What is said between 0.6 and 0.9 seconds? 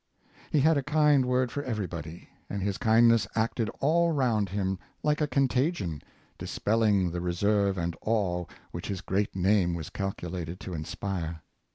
had a